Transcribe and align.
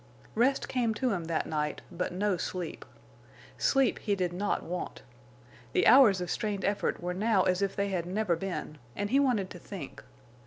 Rest 0.33 0.67
came 0.67 0.95
to 0.95 1.11
him 1.11 1.25
that 1.25 1.45
night, 1.45 1.81
but 1.91 2.11
no 2.11 2.35
sleep. 2.35 2.85
Sleep 3.59 3.99
he 3.99 4.15
did 4.15 4.33
not 4.33 4.63
want. 4.63 5.03
The 5.73 5.85
hours 5.85 6.19
of 6.21 6.31
strained 6.31 6.65
effort 6.65 6.99
were 7.03 7.13
now 7.13 7.43
as 7.43 7.61
if 7.61 7.75
they 7.75 7.89
had 7.89 8.07
never 8.07 8.35
been, 8.35 8.79
and 8.95 9.11
he 9.11 9.19
wanted 9.19 9.51
to 9.51 9.59
think. 9.59 10.03